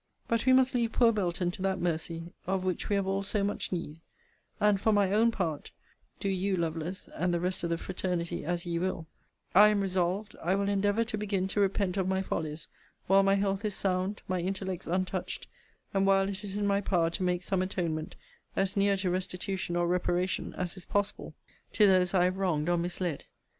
[0.27, 3.43] But we must leave poor Belton to that mercy, of which we have all so
[3.43, 3.99] much need;
[4.59, 5.69] and, for my own part
[6.19, 9.05] (do you, Lovelace, and the rest of the fraternity, as ye will)
[9.53, 12.67] I am resolved, I will endeavour to begin to repent of my follies
[13.05, 15.45] while my health is sound, my intellects untouched,
[15.93, 18.15] and while it is in my power to make some atonement,
[18.55, 21.35] as near to restitution or reparation, as is possible,
[21.73, 23.25] to those I have wronged or misled.